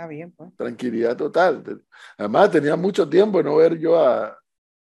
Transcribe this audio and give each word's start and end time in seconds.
Está 0.00 0.08
bien, 0.08 0.32
pues. 0.32 0.56
Tranquilidad 0.56 1.14
total. 1.14 1.84
Además, 2.16 2.50
tenía 2.50 2.74
mucho 2.74 3.06
tiempo 3.06 3.36
de 3.36 3.44
no 3.44 3.56
ver 3.56 3.78
yo 3.78 4.02
a, 4.02 4.34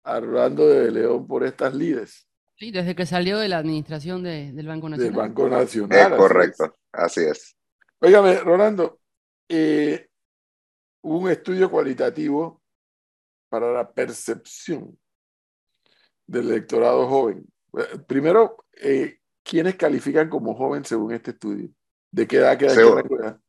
a 0.03 0.19
Rolando 0.19 0.67
de 0.67 0.91
León 0.91 1.25
por 1.25 1.45
estas 1.45 1.73
lides. 1.73 2.27
Sí, 2.55 2.71
desde 2.71 2.93
que 2.93 3.05
salió 3.05 3.39
de 3.39 3.47
la 3.47 3.59
administración 3.59 4.21
del 4.21 4.67
Banco 4.67 4.89
Nacional. 4.89 5.13
Del 5.13 5.17
Banco 5.17 5.47
Nacional. 5.47 6.11
Es 6.11 6.17
correcto, 6.17 6.77
así 6.91 7.21
es. 7.21 7.55
Óigame, 8.01 8.37
Rolando, 8.41 8.99
eh, 9.47 10.09
un 11.03 11.31
estudio 11.31 11.71
cualitativo 11.71 12.61
para 13.47 13.71
la 13.71 13.89
percepción 13.89 14.99
del 16.25 16.49
electorado 16.49 17.07
joven. 17.07 17.45
Eh, 17.77 17.99
primero, 18.05 18.57
eh, 18.73 19.19
¿quiénes 19.41 19.75
califican 19.75 20.27
como 20.27 20.53
joven 20.53 20.83
según 20.83 21.13
este 21.13 21.31
estudio? 21.31 21.69
¿De 22.11 22.27
qué 22.27 22.37
edad 22.39 22.57
queda 22.57 22.73
edad? 22.73 23.39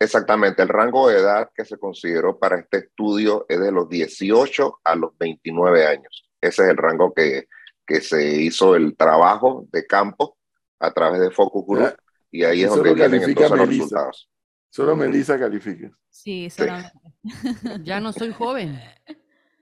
Exactamente, 0.00 0.62
el 0.62 0.68
rango 0.68 1.08
de 1.08 1.18
edad 1.18 1.50
que 1.54 1.64
se 1.64 1.76
consideró 1.76 2.38
para 2.38 2.58
este 2.60 2.78
estudio 2.78 3.46
es 3.48 3.58
de 3.58 3.72
los 3.72 3.88
18 3.88 4.80
a 4.84 4.94
los 4.94 5.16
29 5.18 5.86
años. 5.86 6.30
Ese 6.40 6.62
es 6.62 6.68
el 6.70 6.76
rango 6.76 7.12
que, 7.12 7.48
que 7.84 8.00
se 8.00 8.24
hizo 8.42 8.76
el 8.76 8.96
trabajo 8.96 9.66
de 9.72 9.86
campo 9.86 10.36
a 10.78 10.92
través 10.92 11.20
de 11.20 11.30
Focus 11.32 11.66
Group 11.66 11.96
y 12.30 12.44
ahí 12.44 12.62
es 12.62 12.70
donde 12.70 12.94
vienen 12.94 13.22
entonces 13.22 13.50
los 13.50 13.68
resultados. 13.68 14.30
Solo 14.70 14.94
Melissa 14.94 15.38
califica. 15.38 15.90
Sí, 16.10 16.48
solamente. 16.50 16.92
ya 17.82 18.00
no 18.00 18.12
soy 18.12 18.32
joven. 18.32 18.78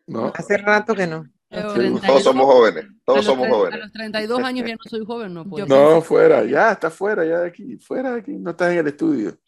No. 0.07 0.33
Hace 0.35 0.59
rato 0.59 0.95
que 0.95 1.07
no. 1.07 1.25
Todos 1.49 2.25
somos 2.25 2.45
jóvenes, 2.45 2.87
todos 3.05 3.25
somos 3.25 3.49
jóvenes. 3.49 3.81
A 3.81 3.85
los 3.85 3.93
32 3.93 4.43
años 4.43 4.69
ya 4.69 4.75
no 4.75 4.83
soy 4.91 5.05
joven, 5.07 5.33
no 5.33 5.49
puedo. 5.49 5.67
No, 5.67 6.03
fuera, 6.03 6.45
ya, 6.45 6.73
está 6.73 6.91
fuera, 6.91 7.25
ya 7.25 7.39
de 7.41 7.49
aquí, 7.49 7.79
fuera 7.79 8.13
de 8.13 8.21
aquí, 8.21 8.33
no 8.33 8.51
estás 8.51 8.73
en 8.73 8.79
el 8.79 8.89
estudio. 8.89 9.39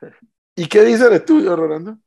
¿Y 0.56 0.66
qué 0.68 0.82
dice 0.82 1.06
el 1.06 1.14
estudio, 1.14 1.56
Rolando? 1.56 1.98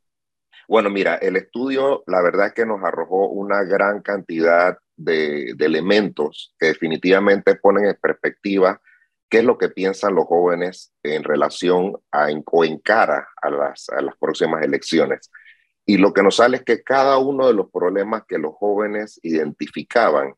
Bueno, 0.68 0.90
mira, 0.90 1.16
el 1.16 1.38
estudio, 1.38 2.04
la 2.08 2.22
verdad 2.22 2.48
es 2.48 2.54
que 2.54 2.66
nos 2.66 2.84
arrojó 2.84 3.30
una 3.30 3.64
gran 3.64 4.02
cantidad 4.02 4.78
de, 4.98 5.52
elementos 5.60 6.54
que 6.60 6.68
definitivamente 6.68 7.56
ponen 7.56 7.86
en 7.86 7.98
perspectiva 8.02 8.82
qué 9.30 9.40
es 9.40 9.44
lo 9.46 9.58
que 9.58 9.70
piensan 9.70 10.16
los 10.16 10.26
jóvenes 10.26 10.94
en 11.04 11.24
relación 11.24 11.98
a, 12.12 12.28
o 12.52 12.66
en 12.66 12.80
cara 12.80 13.28
a 13.42 13.50
las, 13.50 13.90
a 13.90 14.02
las 14.02 14.18
próximas 14.18 14.64
elecciones. 14.64 15.30
Y 15.86 15.98
lo 15.98 16.14
que 16.14 16.24
nos 16.24 16.38
sale 16.38 16.58
es 16.58 16.64
que 16.64 16.84
cada 16.84 17.18
uno 17.18 17.48
de 17.48 17.54
los 17.54 17.72
problemas 17.72 18.24
que 18.28 18.38
los 18.38 18.54
jóvenes 18.56 19.20
identificaban 19.24 20.34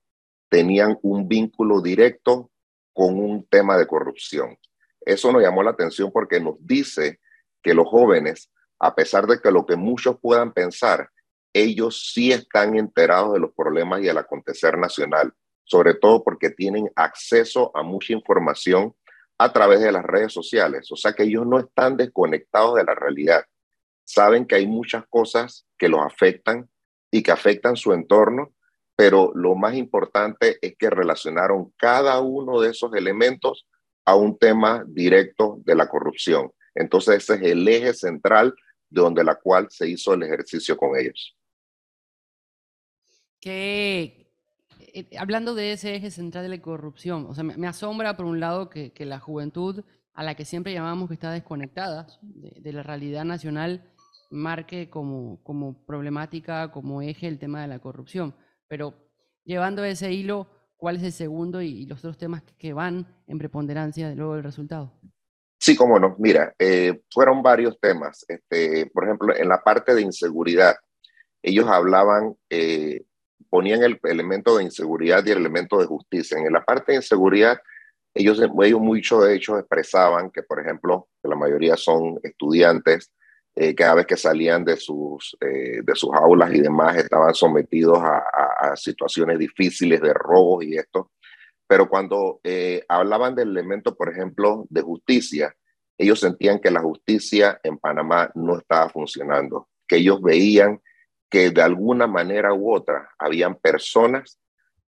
tenían 0.50 0.98
un 1.02 1.28
vínculo 1.28 1.82
directo 1.82 2.52
con 2.94 3.20
un 3.20 3.48
tema 3.48 3.78
de 3.78 3.88
corrupción. 3.88 4.58
Eso 5.02 5.32
nos 5.32 5.42
llamó 5.42 5.64
la 5.64 5.72
atención 5.72 6.12
porque 6.12 6.40
nos 6.40 6.56
dice 6.60 7.20
que 7.62 7.74
los 7.74 7.88
jóvenes, 7.88 8.52
a 8.80 8.96
pesar 8.96 9.28
de 9.28 9.40
que 9.40 9.52
lo 9.52 9.66
que 9.66 9.76
muchos 9.76 10.18
puedan 10.22 10.54
pensar, 10.54 11.10
ellos 11.54 12.12
sí 12.14 12.32
están 12.32 12.78
enterados 12.78 13.34
de 13.34 13.40
los 13.40 13.52
problemas 13.54 14.02
y 14.02 14.06
del 14.06 14.18
acontecer 14.18 14.78
nacional 14.78 15.34
sobre 15.70 15.94
todo 15.94 16.24
porque 16.24 16.50
tienen 16.50 16.90
acceso 16.96 17.72
a 17.76 17.84
mucha 17.84 18.14
información 18.14 18.96
a 19.38 19.54
través 19.54 19.80
de 19.82 19.92
las 19.92 20.04
redes 20.04 20.34
sociales. 20.34 20.92
O 20.92 20.96
sea 20.96 21.14
que 21.14 21.24
ellos 21.24 21.46
no 21.46 21.60
están 21.60 21.96
desconectados 21.96 22.76
de 22.76 22.84
la 22.84 22.96
realidad. 22.96 23.46
Saben 24.04 24.48
que 24.48 24.56
hay 24.56 24.66
muchas 24.66 25.06
cosas 25.08 25.68
que 25.78 25.88
los 25.88 26.02
afectan 26.02 26.68
y 27.12 27.22
que 27.22 27.32
afectan 27.32 27.76
su 27.76 27.94
entorno, 27.94 28.52
pero 28.96 29.32
lo 29.36 29.56
más 29.56 29.76
importante 29.76 30.58
es 30.60 30.76
que 30.76 30.90
relacionaron 30.90 31.72
cada 31.78 32.20
uno 32.20 32.60
de 32.60 32.72
esos 32.72 32.92
elementos 32.96 33.68
a 34.06 34.16
un 34.16 34.40
tema 34.40 34.84
directo 34.88 35.60
de 35.66 35.76
la 35.76 35.88
corrupción. 35.88 36.52
Entonces 36.76 37.18
ese 37.18 37.36
es 37.36 37.42
el 37.52 37.68
eje 37.68 37.94
central 37.94 38.54
de 38.90 39.02
donde 39.02 39.24
la 39.24 39.36
cual 39.36 39.68
se 39.70 39.88
hizo 39.90 40.14
el 40.14 40.24
ejercicio 40.24 40.76
con 40.78 40.98
ellos. 40.98 41.36
¿Qué, 43.40 44.20
eh, 44.94 45.10
hablando 45.18 45.56
de 45.56 45.72
ese 45.72 45.96
eje 45.96 46.12
central 46.12 46.44
de 46.44 46.50
la 46.50 46.62
corrupción, 46.62 47.26
o 47.30 47.34
sea, 47.34 47.44
me, 47.44 47.68
asombra 47.68 48.16
por 48.16 48.26
un 48.26 48.40
lado 48.40 48.70
que, 48.70 48.92
la 49.00 49.20
juventud 49.20 49.84
a 50.14 50.24
la 50.24 50.36
que 50.36 50.46
siempre 50.46 50.74
llamamos 50.74 51.08
que 51.08 51.14
está 51.14 51.32
desconectada 51.32 52.08
de, 52.22 52.74
la 52.74 52.84
realidad 52.84 53.24
nacional 53.24 53.84
marque 54.30 54.90
como, 54.90 55.42
como 55.44 55.86
problemática, 55.86 56.72
como 56.72 57.02
eje 57.02 57.28
el 57.28 57.40
tema 57.40 57.62
de 57.62 57.68
la 57.68 57.80
corrupción. 57.80 58.36
Pero 58.68 58.94
llevando 59.46 59.84
ese 59.84 60.12
hilo, 60.12 60.48
¿cuál 60.78 60.98
es 60.98 61.04
el 61.04 61.12
segundo 61.12 61.62
y, 61.62 61.86
los 61.86 62.00
otros 62.00 62.18
temas 62.18 62.44
que, 62.58 62.74
van 62.74 63.08
en 63.28 63.38
preponderancia 63.38 64.14
luego 64.16 64.36
del 64.36 64.44
resultado? 64.44 65.00
Sí, 65.60 65.76
cómo 65.76 66.00
no. 66.00 66.16
Mira, 66.20 66.54
eh, 66.58 67.02
fueron 67.14 67.44
varios 67.44 67.80
temas. 67.80 68.26
Este, 68.28 68.86
por 68.88 69.04
ejemplo, 69.04 69.36
en 69.36 69.50
la 69.50 69.62
parte 69.62 69.94
de 69.94 70.02
inseguridad, 70.02 70.76
ellos 71.44 71.68
hablaban 71.68 72.36
eh, 72.50 73.04
ponían 73.50 73.84
el 73.84 74.00
elemento 74.04 74.58
de 74.58 74.64
inseguridad 74.64 75.26
y 75.26 75.32
el 75.32 75.40
elemento 75.40 75.80
de 75.80 75.86
justicia. 75.86 76.38
En 76.38 76.54
la 76.54 76.64
parte 76.64 76.92
de 76.92 76.98
inseguridad, 76.98 77.60
ellos, 78.14 78.40
ellos 78.40 78.80
mucho 78.80 79.22
de 79.22 79.36
hecho 79.36 79.58
expresaban 79.58 80.32
que, 80.32 80.44
por 80.44 80.60
ejemplo, 80.60 81.08
la 81.24 81.36
mayoría 81.36 81.76
son 81.76 82.20
estudiantes, 82.24 83.12
eh, 83.56 83.76
cada 83.76 83.96
vez 83.96 84.06
que 84.06 84.18
salían 84.18 84.64
de 84.64 84.78
sus, 84.78 85.36
eh, 85.42 85.82
de 85.84 85.96
sus 85.96 86.14
aulas 86.14 86.54
y 86.54 86.62
demás, 86.62 86.96
estaban 86.98 87.34
sometidos 87.34 88.00
a, 88.02 88.24
situaciones 88.76 89.40
difíciles 89.40 90.00
de 90.00 90.14
robos 90.14 90.64
y 90.64 90.78
esto. 90.78 91.12
Pero 91.70 91.88
cuando 91.88 92.40
eh, 92.44 92.84
hablaban 92.90 93.36
del 93.36 93.50
elemento, 93.50 93.96
por 93.96 94.10
ejemplo, 94.10 94.66
de 94.72 94.82
justicia, 94.82 95.56
ellos 96.00 96.20
sentían 96.20 96.60
que 96.60 96.72
la 96.72 96.82
justicia 96.82 97.60
en 97.62 97.78
Panamá 97.78 98.32
no 98.34 98.58
estaba 98.58 98.90
funcionando, 98.90 99.70
que 99.88 99.98
ellos 99.98 100.20
veían 100.20 100.82
que 101.30 101.52
de 101.52 101.62
alguna 101.62 102.08
manera 102.08 102.56
u 102.56 102.74
otra 102.74 103.10
habían 103.20 103.54
personas 103.54 104.40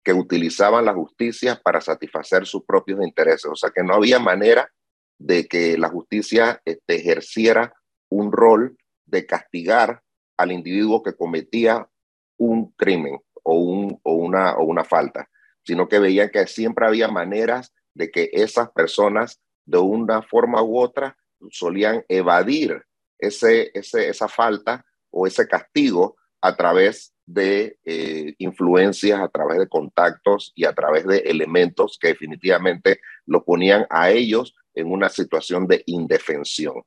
que 0.04 0.12
utilizaban 0.12 0.84
la 0.84 0.94
justicia 0.94 1.60
para 1.64 1.80
satisfacer 1.80 2.46
sus 2.46 2.64
propios 2.64 3.02
intereses. 3.02 3.46
O 3.46 3.56
sea 3.56 3.70
que 3.74 3.82
no 3.82 3.94
había 3.94 4.20
manera 4.20 4.70
de 5.18 5.48
que 5.48 5.76
la 5.76 5.88
justicia 5.88 6.62
este, 6.64 6.94
ejerciera 6.94 7.74
un 8.08 8.30
rol 8.30 8.78
de 9.04 9.26
castigar 9.26 10.00
al 10.36 10.52
individuo 10.52 11.02
que 11.02 11.16
cometía 11.16 11.88
un 12.36 12.70
crimen 12.76 13.18
o, 13.42 13.54
un, 13.54 13.98
o, 14.04 14.12
una, 14.12 14.56
o 14.58 14.62
una 14.62 14.84
falta, 14.84 15.28
sino 15.68 15.86
que 15.86 15.98
veían 15.98 16.30
que 16.30 16.46
siempre 16.46 16.86
había 16.86 17.08
maneras 17.08 17.74
de 17.92 18.10
que 18.10 18.30
esas 18.32 18.70
personas 18.70 19.38
de 19.66 19.76
una 19.76 20.22
forma 20.22 20.62
u 20.62 20.78
otra 20.78 21.14
solían 21.50 22.02
evadir 22.08 22.82
ese, 23.18 23.70
ese, 23.74 24.08
esa 24.08 24.28
falta 24.28 24.86
o 25.10 25.26
ese 25.26 25.46
castigo 25.46 26.16
a 26.40 26.56
través 26.56 27.12
de 27.26 27.78
eh, 27.84 28.34
influencias, 28.38 29.20
a 29.20 29.28
través 29.28 29.58
de 29.58 29.68
contactos 29.68 30.52
y 30.54 30.64
a 30.64 30.72
través 30.72 31.06
de 31.06 31.18
elementos 31.18 31.98
que 32.00 32.08
definitivamente 32.08 33.02
lo 33.26 33.44
ponían 33.44 33.86
a 33.90 34.10
ellos 34.10 34.54
en 34.72 34.90
una 34.90 35.10
situación 35.10 35.66
de 35.66 35.82
indefensión. 35.84 36.82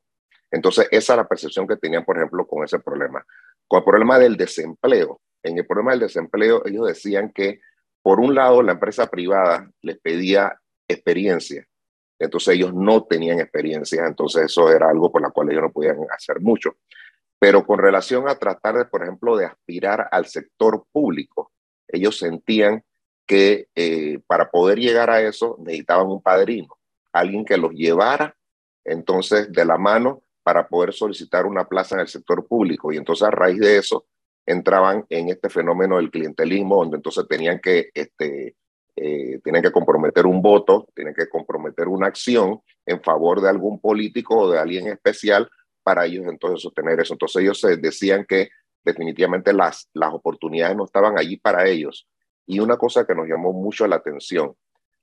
Entonces, 0.50 0.88
esa 0.90 1.12
es 1.12 1.16
la 1.18 1.28
percepción 1.28 1.68
que 1.68 1.76
tenían, 1.76 2.04
por 2.04 2.16
ejemplo, 2.16 2.48
con 2.48 2.64
ese 2.64 2.80
problema. 2.80 3.24
Con 3.68 3.78
el 3.78 3.84
problema 3.84 4.18
del 4.18 4.36
desempleo. 4.36 5.20
En 5.40 5.56
el 5.56 5.66
problema 5.68 5.92
del 5.92 6.00
desempleo, 6.00 6.66
ellos 6.66 6.88
decían 6.88 7.30
que, 7.32 7.60
por 8.02 8.20
un 8.20 8.34
lado, 8.34 8.62
la 8.62 8.72
empresa 8.72 9.06
privada 9.08 9.70
les 9.80 9.98
pedía 9.98 10.60
experiencia. 10.88 11.66
Entonces, 12.18 12.54
ellos 12.54 12.74
no 12.74 13.04
tenían 13.04 13.40
experiencia. 13.40 14.06
Entonces, 14.06 14.44
eso 14.44 14.70
era 14.70 14.88
algo 14.90 15.10
por 15.10 15.22
la 15.22 15.30
cual 15.30 15.50
ellos 15.50 15.62
no 15.62 15.72
podían 15.72 15.98
hacer 16.10 16.40
mucho. 16.40 16.76
Pero 17.38 17.64
con 17.66 17.78
relación 17.78 18.28
a 18.28 18.36
tratar 18.36 18.76
de, 18.76 18.84
por 18.84 19.02
ejemplo, 19.02 19.36
de 19.36 19.46
aspirar 19.46 20.08
al 20.10 20.26
sector 20.26 20.84
público, 20.92 21.52
ellos 21.88 22.18
sentían 22.18 22.84
que 23.26 23.68
eh, 23.74 24.20
para 24.26 24.50
poder 24.50 24.78
llegar 24.78 25.10
a 25.10 25.20
eso 25.20 25.56
necesitaban 25.60 26.06
un 26.06 26.22
padrino, 26.22 26.76
alguien 27.12 27.44
que 27.44 27.56
los 27.56 27.72
llevara 27.72 28.36
entonces 28.84 29.52
de 29.52 29.64
la 29.64 29.78
mano 29.78 30.22
para 30.42 30.68
poder 30.68 30.92
solicitar 30.92 31.46
una 31.46 31.64
plaza 31.68 31.94
en 31.94 32.02
el 32.02 32.08
sector 32.08 32.46
público. 32.46 32.92
Y 32.92 32.96
entonces 32.96 33.26
a 33.26 33.30
raíz 33.30 33.58
de 33.58 33.78
eso 33.78 34.06
entraban 34.46 35.04
en 35.08 35.28
este 35.28 35.48
fenómeno 35.48 35.96
del 35.96 36.10
clientelismo, 36.10 36.76
donde 36.76 36.96
entonces 36.96 37.26
tenían 37.28 37.60
que, 37.60 37.90
este, 37.94 38.56
eh, 38.96 39.40
que 39.42 39.72
comprometer 39.72 40.26
un 40.26 40.42
voto, 40.42 40.88
tienen 40.94 41.14
que 41.14 41.28
comprometer 41.28 41.88
una 41.88 42.08
acción 42.08 42.60
en 42.84 43.02
favor 43.02 43.40
de 43.40 43.48
algún 43.48 43.80
político 43.80 44.36
o 44.38 44.50
de 44.50 44.58
alguien 44.58 44.88
especial 44.88 45.48
para 45.82 46.06
ellos 46.06 46.26
entonces 46.26 46.62
sostener 46.62 47.00
eso. 47.00 47.14
Entonces 47.14 47.42
ellos 47.42 47.60
decían 47.80 48.24
que 48.26 48.50
definitivamente 48.84 49.52
las, 49.52 49.88
las 49.94 50.12
oportunidades 50.12 50.76
no 50.76 50.84
estaban 50.84 51.18
allí 51.18 51.36
para 51.36 51.66
ellos. 51.66 52.08
Y 52.46 52.58
una 52.58 52.76
cosa 52.76 53.06
que 53.06 53.14
nos 53.14 53.28
llamó 53.28 53.52
mucho 53.52 53.86
la 53.86 53.96
atención, 53.96 54.54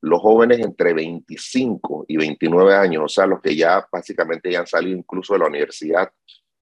los 0.01 0.21
jóvenes 0.21 0.59
entre 0.59 0.93
25 0.93 2.05
y 2.07 2.17
29 2.17 2.75
años, 2.75 3.03
o 3.03 3.07
sea, 3.09 3.25
los 3.25 3.41
que 3.41 3.55
ya 3.55 3.85
básicamente 3.91 4.51
ya 4.51 4.59
han 4.59 4.67
salido 4.67 4.97
incluso 4.97 5.33
de 5.33 5.39
la 5.39 5.47
universidad, 5.47 6.09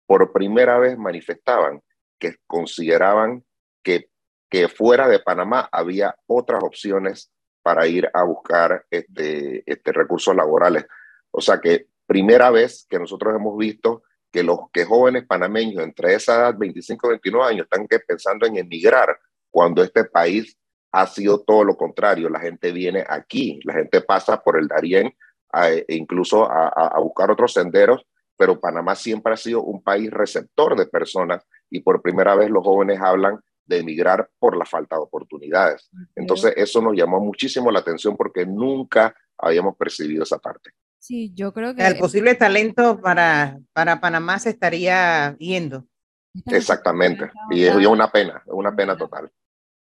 por 0.07 0.33
primera 0.33 0.79
vez 0.79 0.97
manifestaban 0.97 1.83
que 2.19 2.37
consideraban 2.47 3.45
que, 3.83 4.11
que 4.51 4.69
fuera 4.69 5.09
de 5.09 5.21
Panamá 5.21 5.69
había 5.71 6.17
otras 6.27 6.63
opciones 6.63 7.31
para 7.63 7.87
ir 7.87 8.09
a 8.15 8.23
buscar 8.23 8.85
este, 8.91 9.63
este 9.67 9.93
recursos 9.93 10.35
laborales. 10.35 10.87
O 11.33 11.41
sea 11.41 11.61
que 11.61 11.89
primera 12.07 12.51
vez 12.51 12.87
que 12.89 12.99
nosotros 12.99 13.35
hemos 13.35 13.59
visto 13.59 14.05
que 14.31 14.43
los 14.43 14.71
que 14.73 14.85
jóvenes 14.85 15.27
panameños 15.27 15.83
entre 15.83 16.15
esa 16.15 16.37
edad, 16.37 16.55
25 16.57 17.07
y 17.07 17.11
29 17.11 17.49
años, 17.49 17.65
están 17.65 17.89
que 17.89 17.99
pensando 18.01 18.47
en 18.47 18.57
emigrar 18.57 19.19
cuando 19.51 19.83
este 19.83 20.05
país 20.05 20.57
ha 20.93 21.07
sido 21.07 21.43
todo 21.43 21.65
lo 21.65 21.77
contrario. 21.77 22.29
La 22.29 22.41
gente 22.41 22.71
viene 22.71 23.05
aquí, 23.09 23.61
la 23.65 23.75
gente 23.75 24.01
pasa 24.01 24.41
por 24.43 24.59
el 24.59 24.69
Darién 24.69 25.15
e 25.55 25.85
incluso 25.89 26.51
a, 26.51 26.69
a 26.69 27.01
buscar 27.01 27.31
otros 27.31 27.53
senderos, 27.53 28.07
pero 28.37 28.61
Panamá 28.61 28.95
siempre 28.95 29.33
ha 29.33 29.37
sido 29.37 29.63
un 29.63 29.83
país 29.83 30.11
receptor 30.11 30.77
de 30.77 30.87
personas 30.87 31.45
y 31.71 31.81
por 31.81 32.03
primera 32.03 32.35
vez 32.35 32.51
los 32.51 32.65
jóvenes 32.65 33.01
hablan 33.01 33.41
de 33.65 33.79
emigrar 33.79 34.31
por 34.39 34.57
la 34.57 34.65
falta 34.65 34.97
de 34.97 35.03
oportunidades. 35.03 35.91
Entonces, 36.15 36.55
eso 36.57 36.81
nos 36.81 36.97
llamó 36.97 37.21
muchísimo 37.21 37.71
la 37.71 37.81
atención 37.81 38.17
porque 38.17 38.47
nunca 38.47 39.15
habíamos 39.37 39.77
percibido 39.77 40.23
esa 40.23 40.39
parte. 40.39 40.71
Sí, 40.99 41.33
yo 41.35 41.53
creo 41.53 41.75
que... 41.75 41.87
El 41.87 41.99
posible 41.99 42.35
talento 42.35 43.01
para, 43.01 43.59
para 43.73 44.01
Panamá 44.01 44.39
se 44.39 44.51
estaría 44.51 45.37
yendo. 45.39 45.85
Exactamente, 46.47 47.31
y 47.51 47.65
es 47.65 47.75
una 47.75 48.11
pena, 48.11 48.43
una 48.47 48.75
pena 48.75 48.97
total. 48.97 49.31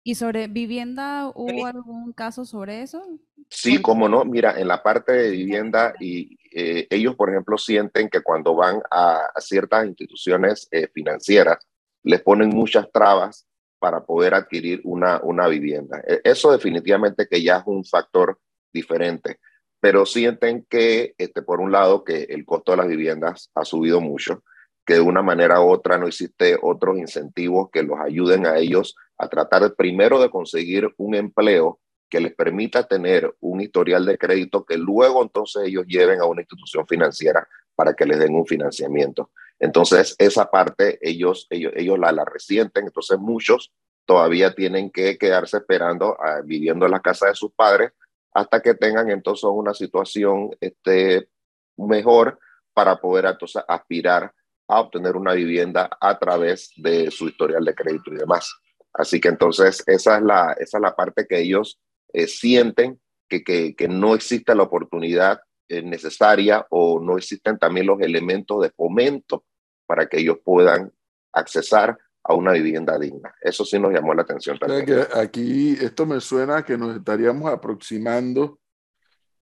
¿Y 0.04 0.16
sobre 0.16 0.48
vivienda 0.48 1.32
hubo 1.36 1.68
algún 1.68 2.12
caso 2.14 2.44
sobre 2.44 2.82
eso? 2.82 3.04
Sí, 3.50 3.80
cómo 3.80 4.10
no. 4.10 4.26
Mira, 4.26 4.60
en 4.60 4.68
la 4.68 4.82
parte 4.82 5.12
de 5.12 5.30
vivienda, 5.30 5.94
y 6.00 6.40
eh, 6.52 6.88
ellos, 6.90 7.16
por 7.16 7.30
ejemplo, 7.30 7.58
sienten 7.58 8.10
que 8.10 8.22
cuando 8.22 8.56
van 8.56 8.82
a, 8.92 9.32
ciertas 9.40 9.86
instituciones 9.86 10.68
eh, 10.72 10.88
financieras, 10.94 11.66
les 12.04 12.22
ponen 12.22 12.50
muchas 12.50 12.92
trabas 12.92 13.48
para 13.80 14.04
poder 14.04 14.34
adquirir 14.34 14.82
una, 14.84 15.20
una 15.24 15.48
vivienda. 15.48 16.02
E, 16.06 16.22
eso 16.24 16.52
definitivamente 16.52 17.28
que 17.28 17.42
ya 17.42 17.58
es 17.58 17.64
un 17.66 17.86
factor 17.86 18.40
diferente, 18.74 19.40
pero 19.80 20.06
sienten 20.06 20.66
que, 20.70 21.16
este, 21.18 21.42
por 21.42 21.60
un 21.62 21.72
lado, 21.72 22.04
que 22.04 22.24
el 22.24 22.46
costo 22.46 22.72
de 22.72 22.78
las 22.78 22.88
viviendas 22.88 23.50
ha 23.56 23.66
subido 23.66 24.02
mucho, 24.02 24.44
que 24.86 24.96
de 24.96 25.02
una 25.02 25.22
manera 25.22 25.62
u 25.62 25.70
otra 25.70 25.98
no 25.98 26.08
existe 26.08 26.58
otros 26.62 26.98
incentivos 26.98 27.70
que 27.72 27.84
los 27.84 28.00
ayuden 28.00 28.46
a 28.46 28.58
ellos 28.58 28.96
a 29.18 29.30
tratar 29.30 29.76
primero 29.76 30.20
de 30.20 30.30
conseguir 30.30 30.94
un 30.98 31.16
empleo 31.16 31.80
que 32.12 32.20
les 32.20 32.36
permita 32.36 32.84
tener 32.88 33.34
un 33.40 33.62
historial 33.62 34.06
de 34.06 34.18
crédito 34.18 34.66
que 34.66 34.78
luego 34.78 35.24
entonces 35.24 35.64
ellos 35.66 35.86
lleven 35.88 36.20
a 36.20 36.26
una 36.26 36.42
institución 36.42 36.86
financiera 36.86 37.48
para 37.74 37.94
que 37.94 38.06
les 38.06 38.20
den 38.20 38.36
un 38.36 38.46
financiamiento. 38.46 39.32
Entonces, 39.58 40.16
esa 40.20 40.52
parte 40.52 41.00
ellos, 41.02 41.48
ellos, 41.50 41.72
ellos 41.76 41.98
la, 41.98 42.12
la 42.12 42.26
resienten, 42.26 42.86
entonces 42.86 43.18
muchos 43.18 43.72
todavía 44.06 44.54
tienen 44.54 44.92
que 44.92 45.18
quedarse 45.18 45.58
esperando, 45.58 46.18
ah, 46.20 46.42
viviendo 46.44 46.86
en 46.86 46.92
la 46.92 47.00
casa 47.00 47.28
de 47.28 47.36
sus 47.36 47.54
padres, 47.54 47.92
hasta 48.34 48.62
que 48.62 48.74
tengan 48.74 49.10
entonces 49.10 49.46
una 49.46 49.74
situación 49.74 50.50
este, 50.60 51.30
mejor 51.78 52.40
para 52.74 52.98
poder 52.98 53.26
entonces 53.26 53.64
aspirar 53.68 54.34
a 54.68 54.82
obtener 54.82 55.16
una 55.16 55.34
vivienda 55.34 55.90
a 56.00 56.20
través 56.20 56.72
de 56.76 57.10
su 57.10 57.30
historial 57.30 57.64
de 57.64 57.76
crédito 57.76 58.12
y 58.14 58.18
demás. 58.18 58.54
Así 58.94 59.22
que 59.22 59.30
entonces 59.30 59.84
esa 59.88 60.18
es 60.18 60.24
la, 60.24 60.56
esa 60.60 60.78
es 60.78 60.82
la 60.82 60.96
parte 60.96 61.26
que 61.26 61.40
ellos 61.40 61.80
eh, 62.14 62.28
sienten 62.28 63.00
que, 63.28 63.44
que, 63.44 63.76
que, 63.76 63.88
no 63.88 64.14
existe 64.14 64.54
la 64.56 64.64
oportunidad 64.64 65.42
eh, 65.70 65.82
necesaria 65.82 66.66
o 66.70 67.00
no 67.00 67.18
existen 67.18 67.58
también 67.58 67.88
los 67.88 68.02
elementos 68.02 68.62
de 68.62 68.72
fomento 68.72 69.46
para 69.86 70.08
que 70.08 70.20
ellos 70.20 70.38
puedan 70.44 70.92
accesar 71.34 71.98
a 72.24 72.34
una 72.34 72.52
vivienda 72.52 73.00
digna. 73.00 73.34
Eso 73.42 73.66
sí 73.66 73.80
nos 73.80 73.94
llamó 73.94 74.14
la 74.14 74.24
atención 74.24 74.58
también. 74.60 74.86
Que 74.86 75.08
aquí 75.14 75.78
esto 75.80 76.06
me 76.06 76.20
suena 76.20 76.64
que 76.64 76.78
nos 76.78 76.96
estaríamos 76.96 77.52
aproximando 77.52 78.60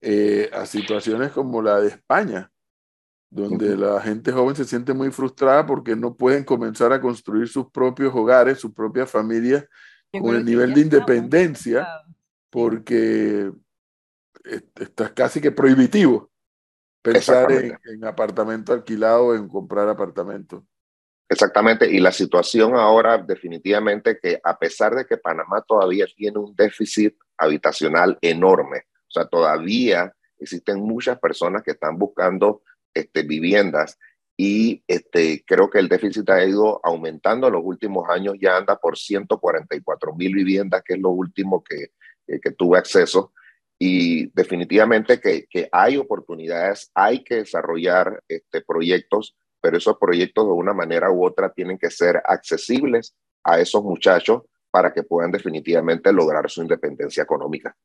eh, 0.02 0.50
a 0.54 0.66
situaciones 0.66 1.32
como 1.32 1.62
la 1.62 1.82
de 1.82 1.90
España, 1.90 2.52
donde 3.30 3.76
la 3.76 4.00
gente 4.02 4.32
joven 4.32 4.56
se 4.56 4.66
siente 4.66 4.94
muy 4.94 5.12
frustrada 5.12 5.66
porque 5.66 5.96
no 5.96 6.16
pueden 6.16 6.44
comenzar 6.44 6.94
a 6.94 7.02
construir 7.02 7.48
sus 7.48 7.70
propios 7.70 8.14
hogares, 8.16 8.60
sus 8.60 8.74
propias 8.74 9.10
familias 9.10 9.66
con 10.12 10.36
el 10.36 10.46
nivel 10.46 10.74
de 10.74 10.82
independencia, 10.82 11.88
porque 12.50 13.52
está 14.76 15.14
casi 15.14 15.42
que 15.42 15.52
prohibitivo 15.52 16.32
pensar 17.02 17.52
en, 17.52 17.78
en, 17.86 18.06
apartamento 18.06 18.74
alquilado, 18.74 19.36
en 19.36 19.48
comprar 19.48 19.88
apartamento. 19.88 20.66
Exactamente, 21.28 21.90
y 21.90 22.00
la 22.00 22.12
situación 22.12 22.76
ahora 22.76 23.18
definitivamente 23.20 24.18
que 24.20 24.42
a 24.44 24.58
pesar 24.58 24.96
de 24.96 25.06
que 25.06 25.18
Panamá 25.18 25.62
todavía 25.62 26.08
tiene 26.16 26.40
un 26.40 26.56
déficit 26.56 27.16
habitacional 27.38 28.18
enorme, 28.22 28.86
o 29.08 29.12
sea, 29.12 29.26
todavía 29.26 30.12
existen 30.40 30.80
muchas 30.80 31.20
personas 31.20 31.62
que 31.62 31.72
están 31.72 31.98
buscando 31.98 32.64
este, 32.94 33.24
viviendas 33.24 33.98
y 34.36 34.84
este, 34.88 35.44
creo 35.46 35.70
que 35.70 35.80
el 35.80 35.90
déficit 35.90 36.30
ha 36.30 36.44
ido 36.44 36.80
aumentando 36.84 37.48
en 37.48 37.54
los 37.54 37.64
últimos 37.64 38.10
años, 38.10 38.36
ya 38.40 38.58
anda 38.58 38.78
por 38.78 38.98
144 38.98 40.16
mil 40.16 40.34
viviendas, 40.34 40.82
que 40.84 40.94
es 40.94 41.00
lo 41.00 41.10
último 41.10 41.64
que, 41.64 41.92
que 42.42 42.52
tuve 42.52 42.78
acceso 42.78 43.34
y 43.80 44.28
definitivamente 44.32 45.22
que, 45.22 45.48
que, 45.50 45.70
hay 45.72 45.96
oportunidades, 45.96 46.92
hay 46.94 47.24
que 47.24 47.36
desarrollar 47.36 48.22
este, 48.28 48.62
proyectos, 48.62 49.38
pero 49.62 49.78
esos 49.78 49.98
proyectos 49.98 50.46
de 50.46 50.52
una 50.52 50.74
manera 50.74 51.10
u 51.10 51.26
otra 51.26 51.54
tienen 51.54 51.78
que 51.78 51.90
ser 51.90 52.22
accesibles 52.26 53.16
a 53.44 53.60
esos 53.60 53.82
muchachos 53.84 54.44
para 54.70 54.94
que 54.94 55.04
puedan 55.04 55.32
definitivamente 55.32 56.12
lograr 56.12 56.50
su 56.50 56.62
independencia 56.62 57.24
económica. 57.24 57.76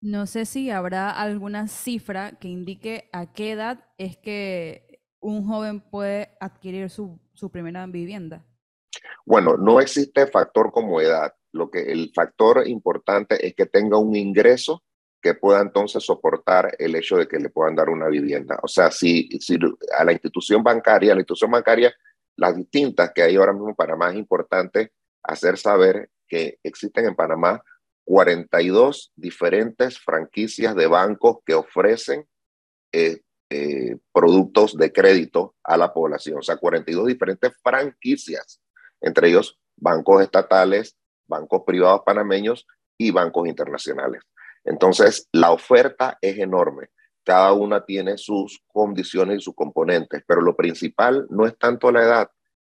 No 0.00 0.26
sé 0.26 0.46
si 0.46 0.70
habrá 0.70 1.10
alguna 1.10 1.68
cifra 1.68 2.32
que 2.32 2.48
indique 2.48 3.08
a 3.12 3.32
qué 3.32 3.52
edad 3.52 3.84
es 3.98 4.16
que 4.16 5.02
un 5.20 5.46
joven 5.46 5.80
puede 5.80 6.36
adquirir 6.40 6.88
su, 6.88 7.18
su 7.34 7.50
primera 7.50 7.86
vivienda. 7.86 8.44
Bueno, 9.24 9.56
no 9.56 9.80
existe 9.80 10.26
factor 10.26 10.72
como 10.72 11.00
edad. 11.00 11.34
Lo 11.56 11.70
que 11.70 11.90
el 11.90 12.12
factor 12.14 12.66
importante 12.66 13.46
es 13.46 13.54
que 13.54 13.66
tenga 13.66 13.98
un 13.98 14.14
ingreso 14.14 14.82
que 15.20 15.34
pueda 15.34 15.60
entonces 15.60 16.04
soportar 16.04 16.76
el 16.78 16.94
hecho 16.94 17.16
de 17.16 17.26
que 17.26 17.38
le 17.38 17.48
puedan 17.48 17.74
dar 17.74 17.88
una 17.88 18.08
vivienda. 18.08 18.60
O 18.62 18.68
sea, 18.68 18.90
si, 18.90 19.28
si 19.40 19.58
a 19.98 20.04
la 20.04 20.12
institución 20.12 20.62
bancaria, 20.62 21.12
a 21.12 21.14
la 21.14 21.20
institución 21.22 21.50
bancaria, 21.50 21.92
las 22.36 22.56
distintas 22.56 23.12
que 23.12 23.22
hay 23.22 23.36
ahora 23.36 23.52
mismo 23.52 23.70
en 23.70 23.74
Panamá, 23.74 24.10
es 24.10 24.16
importante 24.16 24.92
hacer 25.22 25.58
saber 25.58 26.10
que 26.28 26.58
existen 26.62 27.06
en 27.06 27.16
Panamá 27.16 27.62
42 28.04 29.12
diferentes 29.16 29.98
franquicias 29.98 30.76
de 30.76 30.86
bancos 30.86 31.38
que 31.44 31.54
ofrecen 31.54 32.26
eh, 32.92 33.20
eh, 33.50 33.96
productos 34.12 34.76
de 34.76 34.92
crédito 34.92 35.56
a 35.64 35.76
la 35.76 35.92
población. 35.92 36.38
O 36.38 36.42
sea, 36.42 36.56
42 36.56 37.06
diferentes 37.06 37.52
franquicias, 37.62 38.60
entre 39.00 39.28
ellos 39.28 39.58
bancos 39.76 40.22
estatales, 40.22 40.96
bancos 41.26 41.62
privados 41.66 42.02
panameños 42.04 42.66
y 42.98 43.10
bancos 43.10 43.48
internacionales. 43.48 44.22
Entonces, 44.64 45.28
la 45.32 45.52
oferta 45.52 46.18
es 46.20 46.38
enorme. 46.38 46.88
Cada 47.24 47.52
una 47.52 47.84
tiene 47.84 48.18
sus 48.18 48.60
condiciones 48.68 49.38
y 49.38 49.40
sus 49.40 49.54
componentes, 49.54 50.22
pero 50.26 50.40
lo 50.40 50.56
principal 50.56 51.26
no 51.30 51.46
es 51.46 51.56
tanto 51.58 51.90
la 51.90 52.02
edad, 52.02 52.30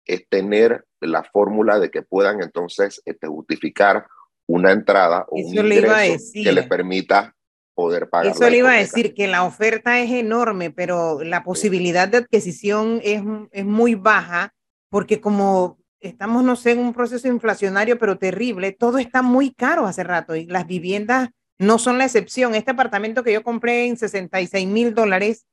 es 0.05 0.27
tener 0.27 0.85
la 0.99 1.23
fórmula 1.23 1.79
de 1.79 1.89
que 1.89 2.01
puedan 2.01 2.41
entonces 2.41 3.01
este, 3.05 3.27
justificar 3.27 4.05
una 4.47 4.71
entrada 4.71 5.25
o 5.29 5.35
un 5.35 5.55
ingreso 5.55 6.25
que 6.33 6.51
les 6.51 6.67
permita 6.67 7.35
poder 7.73 8.09
pagar. 8.09 8.33
Eso 8.33 8.49
le 8.49 8.57
iba 8.57 8.73
a 8.73 8.77
decir, 8.77 9.13
que 9.13 9.27
la 9.27 9.43
oferta 9.43 9.99
es 9.99 10.11
enorme, 10.11 10.71
pero 10.71 11.23
la 11.23 11.43
posibilidad 11.43 12.07
de 12.07 12.17
adquisición 12.17 12.99
es, 13.03 13.21
es 13.51 13.65
muy 13.65 13.95
baja, 13.95 14.53
porque 14.89 15.21
como 15.21 15.80
estamos, 16.01 16.43
no 16.43 16.55
sé, 16.55 16.71
en 16.71 16.79
un 16.79 16.93
proceso 16.93 17.27
inflacionario, 17.27 17.97
pero 17.97 18.17
terrible, 18.17 18.71
todo 18.71 18.97
está 18.97 19.21
muy 19.21 19.53
caro 19.53 19.85
hace 19.85 20.03
rato 20.03 20.35
y 20.35 20.45
las 20.45 20.67
viviendas 20.67 21.29
no 21.57 21.77
son 21.77 21.97
la 21.97 22.05
excepción. 22.05 22.55
Este 22.55 22.71
apartamento 22.71 23.23
que 23.23 23.33
yo 23.33 23.43
compré 23.43 23.87
en 23.87 23.97
66 23.97 24.67
mil 24.67 24.93
dólares 24.93 25.45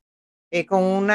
eh, 0.51 0.65
con 0.65 0.83
un 0.83 1.07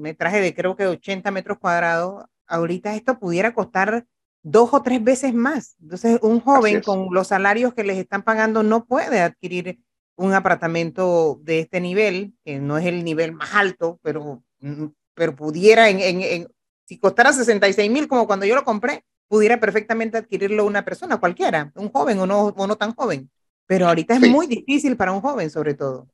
metraje 0.00 0.40
de 0.40 0.54
creo 0.54 0.74
que 0.74 0.86
80 0.86 1.30
metros 1.30 1.58
cuadrados, 1.58 2.24
ahorita 2.46 2.94
esto 2.94 3.18
pudiera 3.18 3.52
costar 3.52 4.06
dos 4.42 4.72
o 4.72 4.82
tres 4.82 5.04
veces 5.04 5.34
más. 5.34 5.76
Entonces, 5.80 6.18
un 6.22 6.40
joven 6.40 6.80
con 6.80 7.08
los 7.12 7.28
salarios 7.28 7.74
que 7.74 7.84
les 7.84 7.98
están 7.98 8.22
pagando 8.22 8.62
no 8.62 8.86
puede 8.86 9.20
adquirir 9.20 9.78
un 10.16 10.32
apartamento 10.32 11.38
de 11.42 11.60
este 11.60 11.80
nivel, 11.80 12.34
que 12.44 12.58
no 12.58 12.78
es 12.78 12.86
el 12.86 13.04
nivel 13.04 13.32
más 13.32 13.54
alto, 13.54 13.98
pero, 14.02 14.42
mm, 14.60 14.86
pero 15.14 15.36
pudiera, 15.36 15.88
en, 15.90 16.00
en, 16.00 16.48
si 16.84 16.98
costara 16.98 17.32
66 17.32 17.90
mil 17.90 18.08
como 18.08 18.26
cuando 18.26 18.46
yo 18.46 18.54
lo 18.54 18.64
compré, 18.64 19.04
pudiera 19.28 19.58
perfectamente 19.58 20.18
adquirirlo 20.18 20.66
una 20.66 20.84
persona, 20.84 21.18
cualquiera, 21.18 21.72
un 21.74 21.90
joven 21.90 22.18
o 22.18 22.26
no, 22.26 22.48
o 22.48 22.66
no 22.66 22.76
tan 22.76 22.94
joven. 22.94 23.30
Pero 23.66 23.88
ahorita 23.88 24.14
es 24.14 24.20
muy 24.28 24.46
difícil 24.46 24.96
para 24.96 25.12
un 25.12 25.20
joven, 25.20 25.48
sobre 25.48 25.74
todo. 25.74 26.08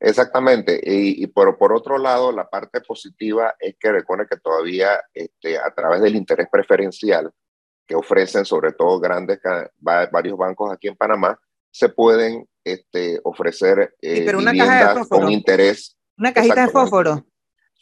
Exactamente. 0.00 0.80
Y, 0.82 1.26
por, 1.28 1.56
por 1.58 1.72
otro 1.72 1.98
lado, 1.98 2.32
la 2.32 2.48
parte 2.48 2.80
positiva 2.80 3.54
es 3.58 3.76
que 3.78 3.92
recuerden 3.92 4.26
que 4.28 4.38
todavía 4.38 5.00
este, 5.12 5.58
a 5.58 5.70
través 5.74 6.00
del 6.00 6.16
interés 6.16 6.48
preferencial 6.50 7.30
que 7.86 7.94
ofrecen 7.94 8.44
sobre 8.44 8.72
todo 8.72 9.00
grandes, 9.00 9.40
varios 9.78 10.38
bancos 10.38 10.72
aquí 10.72 10.88
en 10.88 10.96
Panamá, 10.96 11.38
se 11.70 11.88
pueden 11.88 12.46
este, 12.64 13.20
ofrecer 13.24 13.94
eh, 14.00 14.20
viviendas 14.20 15.08
con 15.08 15.30
interés. 15.30 15.96
Una 16.16 16.32
cajita 16.32 16.66
de 16.66 16.72
fósforo. 16.72 17.26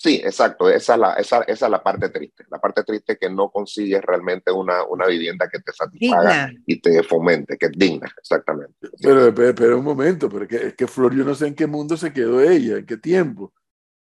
Sí, 0.00 0.20
exacto. 0.24 0.70
Esa 0.70 0.94
es, 0.94 1.00
la, 1.00 1.12
esa, 1.14 1.42
esa 1.42 1.66
es 1.66 1.70
la 1.72 1.82
parte 1.82 2.08
triste. 2.10 2.44
La 2.50 2.60
parte 2.60 2.84
triste 2.84 3.14
es 3.14 3.18
que 3.18 3.28
no 3.28 3.50
consigues 3.50 4.00
realmente 4.00 4.52
una, 4.52 4.84
una 4.84 5.06
vivienda 5.06 5.48
que 5.50 5.58
te 5.58 5.72
satisfaga 5.72 6.52
y 6.66 6.80
te 6.80 7.02
fomente, 7.02 7.58
que 7.58 7.66
es 7.66 7.72
digna, 7.72 8.08
exactamente. 8.16 8.74
Pero, 9.02 9.34
pero, 9.34 9.78
un 9.78 9.84
momento, 9.84 10.28
pero 10.28 10.46
es 10.48 10.74
que 10.74 10.86
Flor, 10.86 11.16
yo 11.16 11.24
no 11.24 11.34
sé 11.34 11.48
en 11.48 11.56
qué 11.56 11.66
mundo 11.66 11.96
se 11.96 12.12
quedó 12.12 12.40
ella, 12.40 12.76
en 12.76 12.86
qué 12.86 12.96
tiempo. 12.96 13.52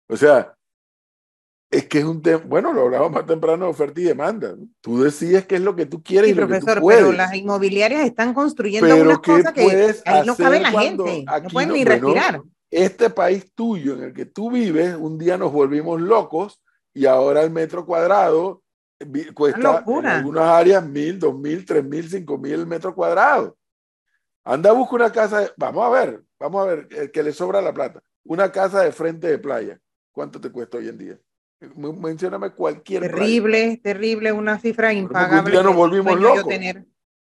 O 0.07 0.15
sea, 0.15 0.53
es 1.71 1.87
que 1.87 1.99
es 1.99 2.05
un 2.05 2.21
tema, 2.21 2.43
bueno, 2.45 2.71
lo 2.71 2.81
hablamos 2.81 3.11
más 3.11 3.25
temprano, 3.25 3.67
oferta 3.67 3.99
y 3.99 4.03
demanda. 4.03 4.55
Tú 4.81 5.01
decides 5.01 5.47
qué 5.47 5.55
es 5.55 5.61
lo 5.61 5.75
que 5.75 5.87
tú 5.87 6.03
quieres 6.03 6.29
y 6.29 6.33
lo 6.35 6.47
que 6.47 6.59
tú 6.59 6.67
puedes. 6.81 7.01
pero 7.01 7.13
las 7.13 7.33
inmobiliarias 7.33 8.05
están 8.05 8.35
construyendo 8.35 8.95
una 8.95 9.17
cosa 9.17 9.53
que 9.53 9.95
ahí 10.05 10.25
no 10.25 10.35
cabe 10.35 10.59
la 10.59 10.71
gente, 10.71 11.25
no 11.25 11.49
pueden 11.49 11.73
ni 11.73 11.83
respirar. 11.83 12.41
Este 12.71 13.09
país 13.09 13.51
tuyo 13.55 13.93
en 13.93 14.03
el 14.03 14.13
que 14.13 14.25
tú 14.25 14.51
vives, 14.51 14.95
un 14.95 15.17
día 15.17 15.37
nos 15.37 15.51
volvimos 15.51 15.99
locos 15.99 16.61
y 16.93 17.05
ahora 17.05 17.41
el 17.41 17.51
metro 17.51 17.85
cuadrado 17.85 18.63
cuesta 19.33 19.83
en 19.85 20.05
algunas 20.05 20.43
áreas 20.43 20.85
mil, 20.85 21.19
dos 21.19 21.37
mil, 21.37 21.65
tres 21.65 21.83
mil, 21.83 22.09
cinco 22.09 22.37
mil 22.37 22.53
el 22.53 22.67
metro 22.67 22.93
cuadrado. 22.93 23.57
Anda, 24.43 24.71
busca 24.71 24.95
una 24.95 25.11
casa, 25.11 25.51
vamos 25.57 25.85
a 25.85 25.89
ver, 25.89 26.23
vamos 26.39 26.61
a 26.61 26.65
ver, 26.65 26.87
el 26.91 27.11
que 27.11 27.23
le 27.23 27.31
sobra 27.31 27.61
la 27.61 27.73
plata. 27.73 28.01
Una 28.23 28.51
casa 28.51 28.81
de 28.81 28.91
frente 28.91 29.27
de 29.27 29.37
playa, 29.39 29.79
¿cuánto 30.11 30.39
te 30.39 30.51
cuesta 30.51 30.77
hoy 30.77 30.89
en 30.89 30.97
día? 30.97 31.19
Mencióname 31.75 32.51
cualquier. 32.51 33.01
Terrible, 33.01 33.77
terrible, 33.83 34.31
una 34.31 34.59
cifra 34.59 34.93
impagable. 34.93 35.41
Porque 35.41 35.45
un 35.45 35.51
día 35.51 35.63
nos 35.63 35.75
volvimos 35.75 36.19
locos. 36.19 36.53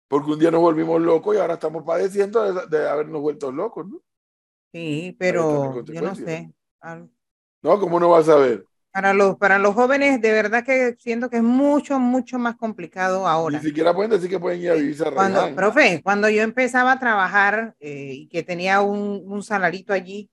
Porque 0.09 0.31
un 0.31 0.39
día 0.39 0.51
nos 0.51 0.61
volvimos 0.61 1.01
locos 1.01 1.37
y 1.37 1.39
ahora 1.39 1.55
estamos 1.55 1.85
padeciendo 1.85 2.67
de, 2.67 2.89
habernos 2.89 3.21
vuelto 3.21 3.51
locos, 3.53 3.89
¿no? 3.89 4.01
Sí, 4.73 5.17
pero 5.19 5.85
yo 5.85 6.01
no 6.03 6.15
sé. 6.15 6.53
No, 7.63 7.79
¿cómo 7.79 8.01
no 8.01 8.11
vas 8.11 8.29
a 8.29 8.37
ver? 8.37 8.65
Para 8.93 9.15
los, 9.15 9.37
para 9.37 9.59
los 9.59 9.75
jóvenes, 9.75 10.21
de 10.21 10.33
verdad 10.33 10.65
que 10.65 10.97
siento 10.99 11.31
que 11.31 11.37
es 11.37 11.43
mucho, 11.43 12.01
mucho 12.01 12.39
más 12.39 12.57
complicado 12.57 13.29
ahora. 13.29 13.59
Ni 13.59 13.65
siquiera 13.65 13.95
pueden 13.95 14.11
decir 14.11 14.29
que 14.29 14.41
pueden 14.41 14.61
ir 14.61 14.71
a 14.71 14.75
vivir 14.75 15.03
a 15.05 15.13
cuando, 15.13 15.55
Profe, 15.55 16.01
cuando 16.03 16.29
yo 16.29 16.43
empezaba 16.43 16.93
a 16.93 16.99
trabajar 16.99 17.77
eh, 17.79 18.13
y 18.15 18.29
que 18.29 18.43
tenía 18.43 18.81
un, 18.81 19.23
un 19.25 19.43
salarito 19.45 19.93
allí, 19.93 20.29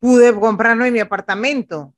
pude 0.00 0.34
comprarlo 0.34 0.84
en 0.84 0.92
mi 0.92 0.98
apartamento 0.98 1.94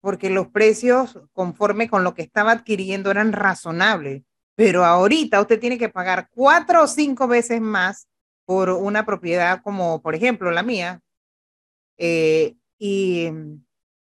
porque 0.00 0.30
los 0.30 0.48
precios 0.48 1.20
conforme 1.32 1.88
con 1.88 2.04
lo 2.04 2.14
que 2.14 2.22
estaba 2.22 2.52
adquiriendo 2.52 3.10
eran 3.10 3.32
razonables. 3.32 4.22
Pero 4.56 4.84
ahorita 4.84 5.40
usted 5.40 5.60
tiene 5.60 5.78
que 5.78 5.88
pagar 5.88 6.28
cuatro 6.30 6.82
o 6.84 6.86
cinco 6.86 7.28
veces 7.28 7.60
más 7.60 8.08
por 8.46 8.70
una 8.70 9.04
propiedad 9.04 9.60
como, 9.62 10.00
por 10.00 10.14
ejemplo, 10.14 10.50
la 10.50 10.62
mía. 10.62 11.02
Eh, 11.98 12.56
y 12.78 13.30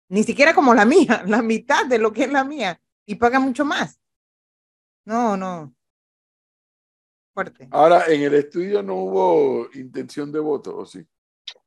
ni 0.10 0.24
siquiera 0.24 0.54
como 0.54 0.74
la 0.74 0.86
mía, 0.86 1.24
la 1.26 1.42
mitad 1.42 1.86
de 1.86 2.00
lo 2.00 2.12
que 2.12 2.24
es 2.24 2.32
la 2.32 2.44
mía. 2.44 2.82
Y 3.06 3.16
paga 3.16 3.40
mucho 3.40 3.64
más. 3.64 4.00
No, 5.06 5.38
no. 5.38 5.74
Fuerte. 7.34 7.68
Ahora, 7.72 8.06
en 8.08 8.24
el 8.24 8.34
estudio 8.34 8.84
no 8.84 8.96
hubo 8.96 9.70
intención 9.74 10.32
de 10.32 10.40
voto, 10.40 10.78
¿o 10.78 10.86
sí? 10.86 11.06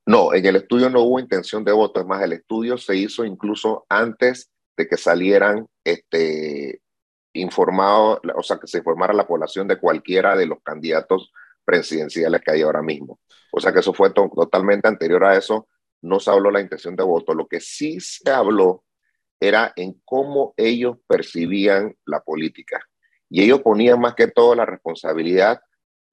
No, 0.07 0.35
en 0.35 0.45
el 0.45 0.57
estudio 0.57 0.91
no 0.91 1.01
hubo 1.03 1.19
intención 1.19 1.65
de 1.65 1.73
voto, 1.73 2.01
es 2.01 2.07
más, 2.07 2.23
el 2.23 2.35
estudio 2.35 2.77
se 2.77 2.95
hizo 2.95 3.25
incluso 3.25 3.87
antes 3.89 4.51
de 4.77 4.87
que 4.87 4.99
salieran 4.99 5.67
este, 5.83 6.83
informado, 7.33 8.21
o 8.37 8.43
sea, 8.43 8.59
que 8.59 8.67
se 8.67 8.79
informara 8.79 9.15
la 9.15 9.27
población 9.27 9.67
de 9.67 9.79
cualquiera 9.79 10.37
de 10.37 10.47
los 10.47 10.59
candidatos 10.63 11.33
presidenciales 11.65 12.41
que 12.43 12.53
hay 12.53 12.63
ahora 12.63 12.83
mismo. 12.83 13.21
O 13.53 13.61
sea 13.61 13.73
que 13.73 13.81
eso 13.81 13.95
fue 13.95 14.13
totalmente 14.13 14.89
anterior 14.89 15.25
a 15.25 15.37
eso, 15.37 15.69
no 16.03 16.21
se 16.21 16.31
habló 16.31 16.51
la 16.51 16.61
intención 16.61 16.97
de 16.97 17.03
voto. 17.03 17.35
Lo 17.35 17.47
que 17.47 17.61
sí 17.61 17.99
se 18.01 18.31
habló 18.31 18.85
era 19.41 19.73
en 19.77 20.01
cómo 20.05 20.55
ellos 20.57 20.99
percibían 21.07 21.97
la 22.05 22.21
política. 22.21 22.81
Y 23.31 23.43
ellos 23.43 23.63
ponían 23.63 24.01
más 24.01 24.15
que 24.15 24.29
todo 24.29 24.55
la 24.55 24.67
responsabilidad 24.67 25.61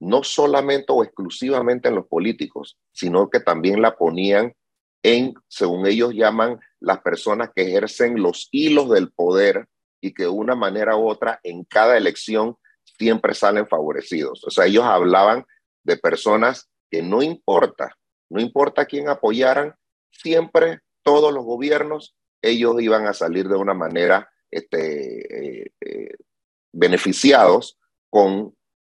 no 0.02 0.24
solamente 0.24 0.86
o 0.88 1.04
exclusivamente 1.04 1.88
en 1.88 1.94
los 1.94 2.06
políticos, 2.08 2.76
sino 2.90 3.30
que 3.30 3.38
también 3.38 3.80
la 3.80 3.96
ponían 3.96 4.52
en, 5.04 5.34
según 5.46 5.86
ellos 5.86 6.12
llaman, 6.12 6.58
las 6.80 7.00
personas 7.02 7.50
que 7.54 7.62
ejercen 7.62 8.20
los 8.20 8.48
hilos 8.50 8.90
del 8.90 9.12
poder 9.12 9.68
y 10.00 10.12
que 10.12 10.24
de 10.24 10.28
una 10.28 10.56
manera 10.56 10.96
u 10.96 11.08
otra 11.08 11.38
en 11.44 11.64
cada 11.64 11.96
elección 11.96 12.56
siempre 12.98 13.34
salen 13.34 13.66
favorecidos. 13.66 14.44
O 14.44 14.50
sea, 14.50 14.66
ellos 14.66 14.84
hablaban 14.84 15.44
de 15.82 15.96
personas 15.96 16.68
que 16.90 17.02
no 17.02 17.22
importa, 17.22 17.96
no 18.30 18.40
importa 18.40 18.86
quién 18.86 19.08
apoyaran, 19.08 19.74
siempre 20.10 20.80
todos 21.02 21.32
los 21.32 21.44
gobiernos, 21.44 22.14
ellos 22.42 22.80
iban 22.80 23.06
a 23.06 23.14
salir 23.14 23.48
de 23.48 23.56
una 23.56 23.74
manera 23.74 24.30
este, 24.50 25.62
eh, 25.64 25.72
eh, 25.80 26.14
beneficiados 26.72 27.78
con 28.10 28.54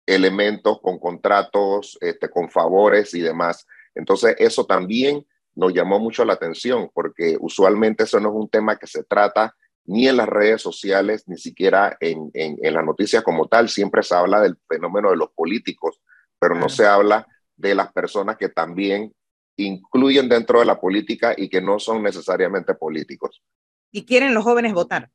elementos, 0.06 0.82
con 0.82 1.00
contratos, 1.00 1.98
este, 2.02 2.30
con 2.30 2.50
favores 2.50 3.14
y 3.14 3.22
demás. 3.22 3.66
Entonces, 3.96 4.36
eso 4.40 4.66
también 4.66 5.26
nos 5.56 5.74
llamó 5.74 6.00
mucho 6.00 6.26
la 6.26 6.34
atención 6.34 6.90
porque 6.94 7.38
usualmente 7.40 8.04
eso 8.04 8.20
no 8.20 8.30
es 8.30 8.36
un 8.36 8.50
tema 8.50 8.78
que 8.78 8.88
se 8.88 9.04
trata 9.04 9.56
ni 9.86 10.08
en 10.08 10.18
las 10.18 10.28
redes 10.28 10.62
sociales, 10.62 11.24
ni 11.28 11.38
siquiera 11.38 11.98
en, 12.00 12.32
en, 12.34 12.58
en 12.62 12.74
las 12.74 12.86
noticias 12.86 13.24
como 13.24 13.48
tal. 13.48 13.70
Siempre 13.70 14.04
se 14.04 14.16
habla 14.16 14.42
del 14.42 14.58
fenómeno 14.68 15.12
de 15.12 15.18
los 15.18 15.32
políticos, 15.32 16.02
pero 16.40 16.56
no 16.56 16.70
se 16.70 16.86
habla 16.86 17.28
de 17.56 17.76
las 17.76 17.92
personas 17.92 18.38
que 18.38 18.50
también 18.50 19.14
incluyen 19.58 20.30
dentro 20.30 20.60
de 20.60 20.66
la 20.66 20.80
política 20.80 21.34
y 21.38 21.50
que 21.50 21.62
no 21.62 21.80
son 21.80 22.02
necesariamente 22.02 22.74
políticos. 22.74 23.44
Y 23.92 24.06
quieren 24.06 24.34
los 24.34 24.44
jóvenes 24.44 24.74
votar 24.74 25.12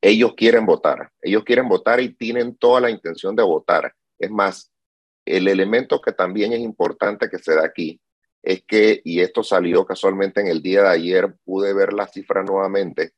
ellos 0.00 0.34
quieren 0.36 0.66
votar, 0.66 1.10
ellos 1.20 1.44
quieren 1.44 1.68
votar 1.68 2.00
y 2.00 2.14
tienen 2.14 2.56
toda 2.56 2.80
la 2.80 2.90
intención 2.90 3.34
de 3.34 3.42
votar. 3.42 3.94
Es 4.18 4.30
más, 4.30 4.72
el 5.24 5.48
elemento 5.48 6.00
que 6.00 6.12
también 6.12 6.52
es 6.52 6.60
importante 6.60 7.28
que 7.28 7.38
se 7.38 7.54
da 7.54 7.64
aquí 7.64 8.00
es 8.42 8.62
que, 8.64 9.00
y 9.04 9.20
esto 9.20 9.42
salió 9.42 9.84
casualmente 9.84 10.40
en 10.40 10.46
el 10.46 10.62
día 10.62 10.82
de 10.82 10.90
ayer, 10.90 11.34
pude 11.44 11.74
ver 11.74 11.92
la 11.92 12.06
cifra 12.06 12.44
nuevamente, 12.44 13.12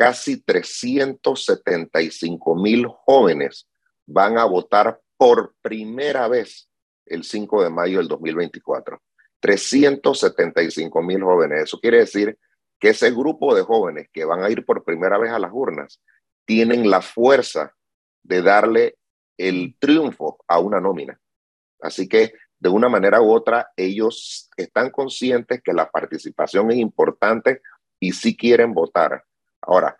casi 0.00 0.40
375 0.40 2.54
mil 2.54 2.86
jóvenes 2.86 3.68
van 4.06 4.38
a 4.38 4.46
votar 4.46 4.98
por 5.18 5.54
primera 5.60 6.26
vez 6.26 6.70
el 7.04 7.22
5 7.22 7.64
de 7.64 7.68
mayo 7.68 7.98
del 7.98 8.08
2024. 8.08 8.98
375 9.40 11.02
mil 11.02 11.22
jóvenes. 11.22 11.64
Eso 11.64 11.78
quiere 11.78 11.98
decir 11.98 12.38
que 12.78 12.88
ese 12.88 13.10
grupo 13.10 13.54
de 13.54 13.60
jóvenes 13.60 14.08
que 14.10 14.24
van 14.24 14.42
a 14.42 14.48
ir 14.48 14.64
por 14.64 14.84
primera 14.84 15.18
vez 15.18 15.32
a 15.32 15.38
las 15.38 15.52
urnas 15.52 16.00
tienen 16.46 16.88
la 16.88 17.02
fuerza 17.02 17.74
de 18.22 18.40
darle 18.40 18.96
el 19.36 19.76
triunfo 19.78 20.38
a 20.48 20.60
una 20.60 20.80
nómina. 20.80 21.20
Así 21.82 22.08
que 22.08 22.32
de 22.58 22.70
una 22.70 22.88
manera 22.88 23.20
u 23.20 23.30
otra, 23.30 23.70
ellos 23.76 24.48
están 24.56 24.88
conscientes 24.88 25.60
que 25.62 25.74
la 25.74 25.90
participación 25.90 26.70
es 26.70 26.78
importante 26.78 27.60
y 28.00 28.12
sí 28.12 28.34
quieren 28.34 28.72
votar. 28.72 29.24
Ahora, 29.62 29.96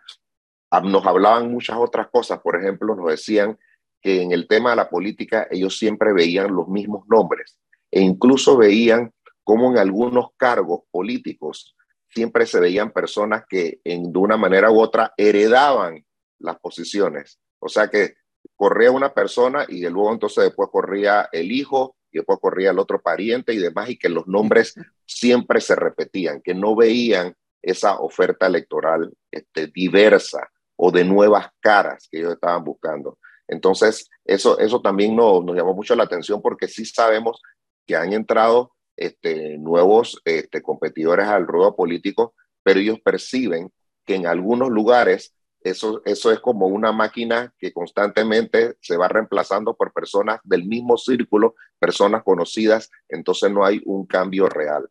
nos 0.83 1.05
hablaban 1.05 1.51
muchas 1.51 1.77
otras 1.77 2.07
cosas, 2.09 2.39
por 2.39 2.55
ejemplo, 2.55 2.95
nos 2.95 3.09
decían 3.09 3.57
que 4.01 4.21
en 4.21 4.31
el 4.31 4.47
tema 4.47 4.71
de 4.71 4.77
la 4.77 4.89
política 4.89 5.47
ellos 5.51 5.77
siempre 5.77 6.13
veían 6.13 6.55
los 6.55 6.67
mismos 6.67 7.05
nombres 7.07 7.59
e 7.91 8.01
incluso 8.01 8.57
veían 8.57 9.13
cómo 9.43 9.71
en 9.71 9.77
algunos 9.77 10.29
cargos 10.37 10.81
políticos 10.91 11.75
siempre 12.07 12.45
se 12.45 12.59
veían 12.59 12.91
personas 12.91 13.43
que 13.47 13.79
en, 13.83 14.11
de 14.11 14.19
una 14.19 14.37
manera 14.37 14.71
u 14.71 14.79
otra 14.79 15.13
heredaban 15.17 16.05
las 16.39 16.59
posiciones. 16.59 17.39
O 17.59 17.69
sea 17.69 17.89
que 17.89 18.15
corría 18.55 18.91
una 18.91 19.13
persona 19.13 19.65
y 19.67 19.87
luego 19.87 20.11
entonces 20.11 20.45
después 20.45 20.69
corría 20.71 21.29
el 21.31 21.51
hijo 21.51 21.95
y 22.11 22.17
después 22.17 22.39
corría 22.41 22.71
el 22.71 22.79
otro 22.79 23.01
pariente 23.01 23.53
y 23.53 23.57
demás 23.57 23.89
y 23.89 23.97
que 23.97 24.09
los 24.09 24.27
nombres 24.27 24.75
siempre 25.05 25.61
se 25.61 25.75
repetían, 25.75 26.41
que 26.41 26.53
no 26.53 26.75
veían 26.75 27.35
esa 27.61 27.99
oferta 27.99 28.47
electoral 28.47 29.13
este, 29.29 29.67
diversa 29.67 30.49
o 30.75 30.91
de 30.91 31.03
nuevas 31.03 31.47
caras 31.59 32.07
que 32.09 32.19
ellos 32.19 32.33
estaban 32.33 32.63
buscando. 32.63 33.19
Entonces, 33.47 34.09
eso, 34.25 34.57
eso 34.59 34.81
también 34.81 35.15
nos, 35.15 35.43
nos 35.43 35.55
llamó 35.55 35.73
mucho 35.73 35.95
la 35.95 36.03
atención 36.03 36.41
porque 36.41 36.67
sí 36.67 36.85
sabemos 36.85 37.41
que 37.85 37.95
han 37.95 38.13
entrado 38.13 38.73
este, 38.95 39.57
nuevos 39.57 40.21
este, 40.25 40.61
competidores 40.61 41.27
al 41.27 41.47
ruedo 41.47 41.75
político, 41.75 42.35
pero 42.63 42.79
ellos 42.79 42.99
perciben 43.03 43.71
que 44.05 44.15
en 44.15 44.27
algunos 44.27 44.69
lugares 44.69 45.33
eso, 45.63 46.01
eso 46.05 46.31
es 46.31 46.39
como 46.39 46.67
una 46.67 46.91
máquina 46.91 47.53
que 47.57 47.71
constantemente 47.71 48.75
se 48.81 48.97
va 48.97 49.07
reemplazando 49.07 49.75
por 49.75 49.93
personas 49.93 50.39
del 50.43 50.65
mismo 50.65 50.97
círculo, 50.97 51.55
personas 51.79 52.23
conocidas, 52.23 52.89
entonces 53.09 53.51
no 53.51 53.63
hay 53.63 53.81
un 53.85 54.05
cambio 54.05 54.47
real. 54.49 54.89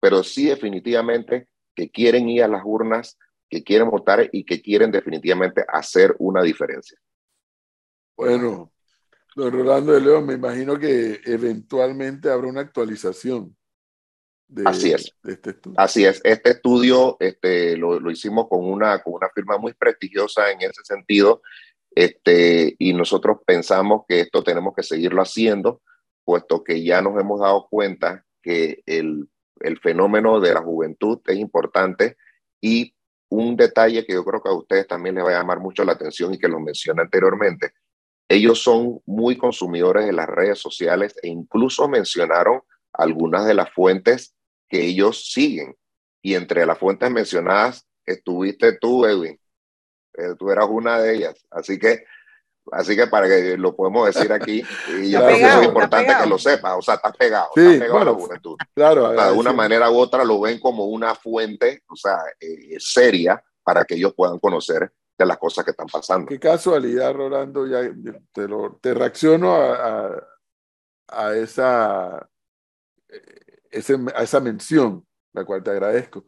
Pero 0.00 0.22
sí 0.22 0.46
definitivamente 0.46 1.48
que 1.74 1.90
quieren 1.90 2.28
ir 2.28 2.42
a 2.42 2.48
las 2.48 2.62
urnas, 2.64 3.18
que 3.48 3.62
quieren 3.62 3.90
votar 3.90 4.28
y 4.32 4.44
que 4.44 4.62
quieren 4.62 4.90
definitivamente 4.90 5.64
hacer 5.68 6.14
una 6.18 6.42
diferencia. 6.42 6.98
Bueno, 8.16 8.72
Don 9.34 9.52
Rolando 9.52 9.92
de 9.92 10.00
León, 10.00 10.26
me 10.26 10.34
imagino 10.34 10.78
que 10.78 11.20
eventualmente 11.24 12.30
habrá 12.30 12.48
una 12.48 12.60
actualización 12.60 13.56
de, 14.46 14.64
Así 14.66 14.92
es. 14.92 15.14
de 15.22 15.32
este 15.32 15.50
estudio. 15.50 15.80
Así 15.80 16.04
es, 16.04 16.20
este 16.24 16.50
estudio 16.50 17.16
este, 17.20 17.76
lo, 17.76 17.98
lo 18.00 18.10
hicimos 18.10 18.48
con 18.48 18.64
una, 18.64 19.00
con 19.02 19.14
una 19.14 19.28
firma 19.30 19.58
muy 19.58 19.72
prestigiosa 19.74 20.50
en 20.50 20.62
ese 20.62 20.82
sentido 20.84 21.42
este, 21.90 22.76
y 22.78 22.92
nosotros 22.92 23.38
pensamos 23.44 24.02
que 24.08 24.20
esto 24.20 24.42
tenemos 24.42 24.74
que 24.74 24.82
seguirlo 24.82 25.22
haciendo, 25.22 25.82
puesto 26.24 26.62
que 26.62 26.84
ya 26.84 27.02
nos 27.02 27.20
hemos 27.20 27.40
dado 27.40 27.66
cuenta 27.68 28.24
que 28.42 28.82
el, 28.86 29.28
el 29.60 29.78
fenómeno 29.78 30.40
de 30.40 30.54
la 30.54 30.60
juventud 30.60 31.20
es 31.26 31.36
importante 31.36 32.16
y 32.60 32.94
un 33.28 33.56
detalle 33.56 34.04
que 34.04 34.14
yo 34.14 34.24
creo 34.24 34.42
que 34.42 34.48
a 34.48 34.54
ustedes 34.54 34.86
también 34.86 35.14
les 35.14 35.24
va 35.24 35.30
a 35.30 35.38
llamar 35.38 35.60
mucho 35.60 35.84
la 35.84 35.92
atención 35.92 36.34
y 36.34 36.38
que 36.38 36.48
lo 36.48 36.58
mencioné 36.58 37.02
anteriormente, 37.02 37.72
ellos 38.28 38.62
son 38.62 39.00
muy 39.06 39.36
consumidores 39.36 40.06
de 40.06 40.12
las 40.12 40.28
redes 40.28 40.58
sociales 40.58 41.14
e 41.22 41.28
incluso 41.28 41.88
mencionaron 41.88 42.60
algunas 42.92 43.46
de 43.46 43.54
las 43.54 43.72
fuentes 43.72 44.34
que 44.68 44.84
ellos 44.84 45.32
siguen. 45.32 45.76
Y 46.22 46.34
entre 46.34 46.64
las 46.64 46.78
fuentes 46.78 47.10
mencionadas 47.10 47.88
estuviste 48.06 48.78
tú, 48.78 49.04
Edwin. 49.04 49.38
Eh, 50.14 50.34
tú 50.38 50.50
eras 50.50 50.66
una 50.68 51.00
de 51.00 51.16
ellas. 51.16 51.44
Así 51.50 51.78
que, 51.78 52.04
así 52.72 52.96
que 52.96 53.06
para 53.06 53.28
que 53.28 53.56
lo 53.56 53.74
podemos 53.74 54.06
decir 54.06 54.32
aquí, 54.32 54.62
y 54.98 55.10
yo 55.10 55.18
creo 55.18 55.36
que 55.38 55.46
eso 55.46 55.60
es 55.60 55.66
importante 55.68 56.12
que 56.22 56.26
lo 56.28 56.38
sepas. 56.38 56.74
O 56.78 56.82
sea, 56.82 56.94
estás 56.94 57.16
pegado, 57.16 57.48
Sí, 57.54 57.60
estás 57.60 57.78
pegado 57.80 57.98
a 58.00 58.04
la 58.04 58.12
juventud. 58.14 58.56
Claro, 58.74 59.04
O 59.10 59.14
sea, 59.14 59.30
de 59.32 59.32
una 59.38 59.52
manera 59.52 59.90
u 59.90 59.98
otra 59.98 60.24
lo 60.24 60.40
ven 60.40 60.58
como 60.60 60.86
una 60.86 61.14
fuente, 61.14 61.82
o 61.88 61.96
sea, 61.96 62.18
eh, 62.40 62.76
seria 62.78 63.42
para 63.62 63.84
que 63.84 63.94
ellos 63.94 64.14
puedan 64.14 64.38
conocer 64.38 64.90
de 65.18 65.26
las 65.26 65.36
cosas 65.38 65.64
que 65.64 65.72
están 65.72 65.86
pasando. 65.86 66.26
Qué 66.26 66.38
casualidad, 66.40 67.12
Rolando, 67.12 67.66
ya 67.66 67.80
te, 68.32 68.48
lo, 68.48 68.78
te 68.80 68.94
reacciono 68.94 69.54
a, 69.54 70.06
a, 70.06 70.26
a 71.08 71.34
esa, 71.36 72.28
eh, 73.08 73.22
ese- 73.70 73.98
a 74.14 74.22
esa 74.22 74.40
mención, 74.40 75.06
la 75.32 75.44
cual 75.44 75.62
te 75.62 75.70
agradezco. 75.70 76.24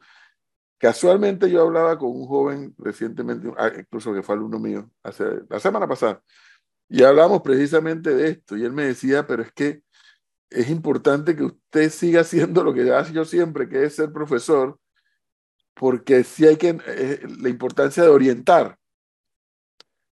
Casualmente 0.82 1.48
yo 1.48 1.62
hablaba 1.62 1.96
con 1.96 2.10
un 2.10 2.26
joven 2.26 2.74
recientemente, 2.76 3.48
ah, 3.56 3.70
incluso 3.78 4.12
que 4.12 4.20
fue 4.20 4.34
alumno 4.34 4.58
mío, 4.58 4.90
hace, 5.04 5.24
la 5.48 5.60
semana 5.60 5.86
pasada, 5.86 6.20
y 6.88 7.04
hablábamos 7.04 7.40
precisamente 7.40 8.12
de 8.12 8.30
esto, 8.30 8.56
y 8.56 8.64
él 8.64 8.72
me 8.72 8.86
decía, 8.86 9.24
pero 9.24 9.44
es 9.44 9.52
que 9.52 9.84
es 10.50 10.68
importante 10.70 11.36
que 11.36 11.44
usted 11.44 11.88
siga 11.88 12.20
haciendo 12.22 12.64
lo 12.64 12.74
que 12.74 12.92
hace 12.92 13.12
yo 13.12 13.24
siempre, 13.24 13.68
que 13.68 13.84
es 13.84 13.94
ser 13.94 14.12
profesor, 14.12 14.76
porque 15.72 16.24
sí 16.24 16.48
hay 16.48 16.56
que, 16.56 16.76
eh, 16.84 17.20
la 17.38 17.48
importancia 17.48 18.02
de 18.02 18.08
orientar, 18.08 18.76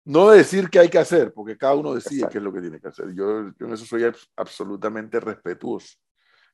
no 0.05 0.29
decir 0.29 0.69
qué 0.69 0.77
hay 0.81 0.89
que 0.89 0.99
hacer, 0.99 1.33
porque 1.33 1.57
cada 1.57 1.73
uno 1.73 1.95
decide 1.95 2.17
Exacto. 2.17 2.31
qué 2.33 2.37
es 2.37 2.43
lo 2.43 2.53
que 2.53 2.61
tiene 2.61 2.79
que 2.79 2.89
hacer. 2.89 3.07
Yo, 3.15 3.51
yo 3.57 3.65
en 3.65 3.73
eso 3.73 3.85
soy 3.85 4.03
abs- 4.03 4.29
absolutamente 4.35 5.19
respetuoso. 5.19 5.97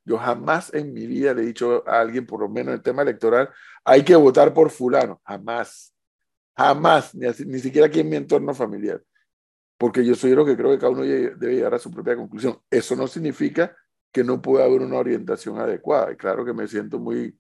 Yo 0.06 0.18
jamás 0.18 0.72
en 0.74 0.94
mi 0.94 1.08
vida 1.08 1.34
le 1.34 1.42
he 1.42 1.46
dicho 1.48 1.84
a 1.88 2.00
alguien, 2.00 2.26
por 2.28 2.40
lo 2.42 2.48
menos 2.48 2.68
en 2.70 2.74
el 2.76 2.82
tema 2.84 3.02
electoral, 3.02 3.50
hay 3.84 4.04
que 4.04 4.16
votar 4.16 4.54
por 4.54 4.70
fulano. 4.70 5.20
Jamás. 5.26 5.94
Jamás. 6.56 7.14
Ni, 7.16 7.26
así- 7.26 7.46
ni 7.46 7.60
siquiera 7.60 7.88
aquí 7.88 8.00
en 8.02 8.10
mi 8.10 8.16
entorno 8.16 8.54
familiar. 8.54 9.02
Porque 9.78 10.06
yo 10.06 10.16
soy 10.16 10.32
lo 10.36 10.46
que 10.46 10.56
creo 10.56 10.72
que 10.72 10.78
cada 10.78 10.92
uno 10.92 11.02
debe 11.02 11.56
llegar 11.56 11.74
a 11.74 11.80
su 11.80 11.92
propia 11.92 12.16
conclusión. 12.16 12.58
Eso 12.70 12.96
no 12.96 13.08
significa 13.08 13.76
que 14.12 14.24
no 14.24 14.42
pueda 14.42 14.64
haber 14.66 14.82
una 14.82 14.98
orientación 14.98 15.60
adecuada. 15.60 16.12
Y 16.14 16.16
claro 16.16 16.46
que 16.46 16.54
me 16.54 16.68
siento 16.68 17.00
muy 17.00 17.38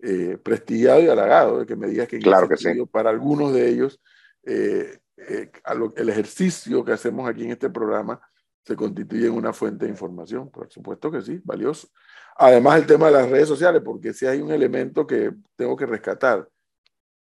eh, 0.00 0.38
prestigiado 0.42 1.00
y 1.02 1.08
halagado 1.08 1.58
de 1.60 1.66
que 1.66 1.74
me 1.76 1.88
digas 1.88 2.08
que 2.08 2.18
Claro 2.20 2.48
que 2.48 2.56
sí. 2.56 2.68
para 2.90 3.10
algunos 3.10 3.52
de 3.52 3.68
ellos, 3.68 4.00
eh, 4.44 4.98
eh, 5.16 5.50
a 5.64 5.74
lo- 5.74 5.92
el 5.96 6.08
ejercicio 6.08 6.84
que 6.84 6.92
hacemos 6.92 7.28
aquí 7.28 7.44
en 7.44 7.50
este 7.50 7.68
programa 7.68 8.20
se 8.68 8.76
constituye 8.76 9.28
en 9.28 9.32
una 9.32 9.54
fuente 9.54 9.86
de 9.86 9.92
información. 9.92 10.50
Por 10.50 10.70
supuesto 10.70 11.10
que 11.10 11.22
sí, 11.22 11.40
valioso. 11.42 11.88
Además, 12.36 12.78
el 12.78 12.86
tema 12.86 13.06
de 13.06 13.12
las 13.12 13.30
redes 13.30 13.48
sociales, 13.48 13.80
porque 13.82 14.12
si 14.12 14.26
hay 14.26 14.42
un 14.42 14.50
elemento 14.50 15.06
que 15.06 15.32
tengo 15.56 15.74
que 15.74 15.86
rescatar. 15.86 16.46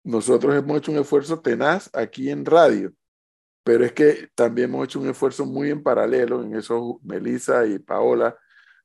Nosotros 0.05 0.55
hemos 0.55 0.77
hecho 0.77 0.93
un 0.93 0.99
esfuerzo 0.99 1.41
tenaz 1.41 1.89
aquí 1.95 2.29
en 2.29 2.45
radio, 2.45 2.93
pero 3.65 3.83
es 3.83 3.93
que 3.93 4.29
también 4.35 4.69
hemos 4.69 4.85
hecho 4.85 5.01
un 5.01 5.09
esfuerzo 5.09 5.47
muy 5.47 5.71
en 5.71 5.83
paralelo. 5.83 6.43
En 6.43 6.55
eso, 6.55 7.01
Melissa 7.03 7.65
y 7.65 7.79
Paola 7.79 8.37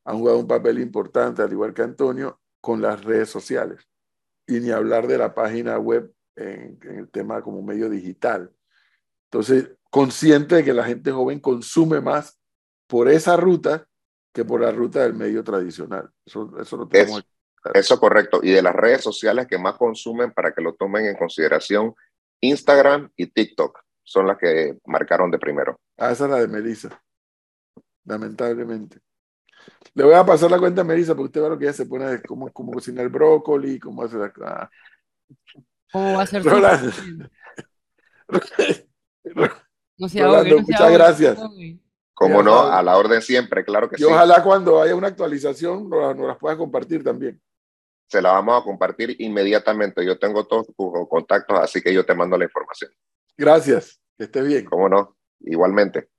han 0.05 0.19
jugado 0.19 0.39
un 0.39 0.47
papel 0.47 0.79
importante, 0.79 1.41
al 1.41 1.51
igual 1.51 1.73
que 1.73 1.81
Antonio, 1.81 2.39
con 2.61 2.81
las 2.81 3.03
redes 3.03 3.29
sociales. 3.29 3.81
Y 4.47 4.61
ni 4.61 4.69
hablar 4.69 5.05
de 5.05 5.17
la 5.17 5.35
página 5.35 5.77
web 5.79 6.13
en, 6.37 6.79
en 6.81 6.99
el 6.99 7.09
tema 7.09 7.41
como 7.41 7.61
medio 7.61 7.89
digital. 7.89 8.53
Entonces, 9.25 9.69
consciente 9.89 10.55
de 10.55 10.63
que 10.63 10.73
la 10.73 10.85
gente 10.85 11.11
joven 11.11 11.41
consume 11.41 11.99
más 11.99 12.36
por 12.87 13.09
esa 13.09 13.35
ruta 13.37 13.85
que 14.33 14.45
por 14.45 14.61
la 14.61 14.71
ruta 14.71 15.01
del 15.01 15.13
medio 15.13 15.43
tradicional. 15.43 16.09
Eso, 16.25 16.51
eso 16.59 16.77
lo 16.77 16.87
tenemos. 16.87 17.23
Eso 17.73 17.93
es 17.95 17.99
correcto. 17.99 18.39
Y 18.41 18.51
de 18.51 18.61
las 18.61 18.73
redes 18.75 19.01
sociales 19.01 19.47
que 19.47 19.57
más 19.57 19.75
consumen, 19.75 20.31
para 20.31 20.53
que 20.53 20.61
lo 20.61 20.75
tomen 20.75 21.05
en 21.05 21.15
consideración, 21.15 21.93
Instagram 22.39 23.11
y 23.15 23.27
TikTok 23.27 23.79
son 24.03 24.27
las 24.27 24.37
que 24.37 24.77
marcaron 24.85 25.29
de 25.31 25.39
primero. 25.39 25.79
Ah, 25.97 26.11
esa 26.11 26.25
es 26.25 26.31
la 26.31 26.39
de 26.39 26.47
Melissa. 26.47 27.01
Lamentablemente. 28.05 28.99
Le 29.93 30.03
voy 30.03 30.13
a 30.13 30.25
pasar 30.25 30.49
la 30.49 30.59
cuenta 30.59 30.81
a 30.81 30.85
Melissa 30.85 31.13
porque 31.13 31.25
usted 31.27 31.41
ve 31.41 31.49
lo 31.49 31.57
que 31.57 31.65
ella 31.65 31.73
se 31.73 31.85
pone 31.87 32.05
de 32.05 32.21
cómo, 32.21 32.49
cómo 32.53 32.71
cocinar 32.71 33.09
brócoli, 33.09 33.79
cómo 33.79 34.03
hacer 34.03 34.19
la. 34.19 34.31
Ah. 34.45 34.69
¿Cómo 35.91 36.15
va 36.15 36.21
a 36.23 36.27
ser 36.27 36.43
su- 36.43 36.49
Rolando. 36.49 36.91
No 39.99 40.07
se 40.07 40.21
ahogue, 40.21 40.61
muchas 40.61 40.91
gracias. 40.91 41.37
no. 41.39 41.49
Como 42.17 42.41
no, 42.41 42.61
a 42.61 42.81
la 42.81 42.97
orden 42.97 43.21
siempre, 43.21 43.63
claro 43.63 43.87
que 43.87 43.95
Y 43.95 43.99
sí. 43.99 44.03
ojalá 44.03 44.41
cuando 44.41 44.81
haya 44.81 44.95
una 44.95 45.09
actualización 45.09 45.87
nos, 45.87 46.15
nos 46.15 46.27
las 46.27 46.37
pueda 46.37 46.57
compartir 46.57 47.03
también. 47.03 47.39
Se 48.09 48.23
la 48.23 48.31
vamos 48.31 48.59
a 48.59 48.63
compartir 48.63 49.15
inmediatamente. 49.19 50.03
Yo 50.03 50.17
tengo 50.17 50.47
todos 50.47 50.65
tus 50.65 51.07
contactos, 51.07 51.59
así 51.59 51.79
que 51.79 51.93
yo 51.93 52.03
te 52.03 52.15
mando 52.15 52.35
la 52.35 52.45
información. 52.45 52.89
Gracias. 53.37 53.99
Que 54.17 54.23
estés 54.23 54.47
bien. 54.47 54.65
¿Cómo 54.65 54.89
no? 54.89 55.15
Igualmente. 55.41 56.09